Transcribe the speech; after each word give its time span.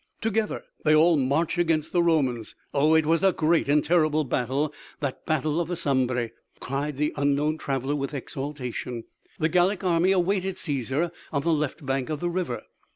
Together 0.19 0.63
they 0.83 0.95
all 0.95 1.15
march 1.15 1.59
against 1.59 1.91
the 1.91 2.01
Romans! 2.01 2.55
Oh, 2.73 2.95
it 2.95 3.05
was 3.05 3.23
a 3.23 3.31
great 3.33 3.69
and 3.69 3.83
terrible 3.83 4.23
battle, 4.23 4.73
that 4.99 5.27
battle 5.27 5.61
of 5.61 5.67
the 5.67 5.75
Sambre!" 5.75 6.31
cried 6.59 6.97
the 6.97 7.13
unknown 7.17 7.59
traveler 7.59 7.95
with 7.95 8.15
exaltation. 8.15 9.03
"The 9.37 9.47
Gallic 9.49 9.83
army 9.83 10.11
awaited 10.11 10.55
Cæsar 10.55 11.11
on 11.31 11.43
the 11.43 11.53
left 11.53 11.85
bank 11.85 12.09
of 12.09 12.19
the 12.19 12.31
river. 12.31 12.63